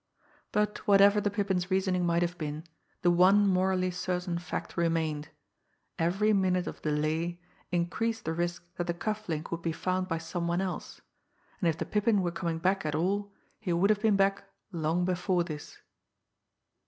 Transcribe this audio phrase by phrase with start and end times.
[0.51, 2.63] But whatever the Pippin's reasoning might have been,
[3.03, 5.29] the one morally certain fact remained
[5.99, 7.39] every minute of delay
[7.71, 11.01] increased the risk that the cuff link would be found by some one else,
[11.59, 15.05] and if the Pippin were coming back at all he would have been back long
[15.05, 15.77] before this.